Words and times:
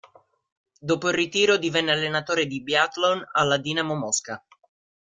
Dopo 0.79 1.09
il 1.09 1.13
ritiro 1.13 1.57
divenne 1.57 1.91
allenatore 1.91 2.47
di 2.47 2.59
biathlon 2.63 3.23
alla 3.33 3.57
Dinamo 3.57 3.93
Mosca. 3.93 4.43